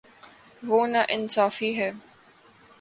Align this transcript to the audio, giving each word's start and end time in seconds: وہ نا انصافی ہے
وہ 0.63 0.79
نا 0.87 1.01
انصافی 1.09 1.71
ہے 1.79 1.91